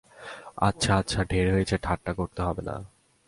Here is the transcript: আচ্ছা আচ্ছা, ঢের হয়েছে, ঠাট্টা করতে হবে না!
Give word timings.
আচ্ছা 0.57 0.91
আচ্ছা, 0.97 1.19
ঢের 1.23 1.47
হয়েছে, 1.53 1.75
ঠাট্টা 1.77 2.11
করতে 2.13 2.41
হবে 2.41 2.61
না! 2.61 2.75